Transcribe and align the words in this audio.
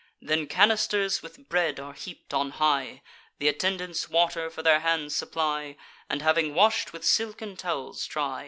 Then 0.19 0.47
canisters 0.47 1.21
with 1.21 1.47
bread 1.47 1.79
are 1.79 1.93
heap'd 1.93 2.33
on 2.33 2.49
high; 2.57 3.03
Th' 3.39 3.43
attendants 3.43 4.09
water 4.09 4.49
for 4.49 4.63
their 4.63 4.79
hands 4.79 5.13
supply, 5.13 5.77
And, 6.09 6.23
having 6.23 6.55
wash'd, 6.55 6.89
with 6.89 7.05
silken 7.05 7.55
towels 7.55 8.07
dry. 8.07 8.39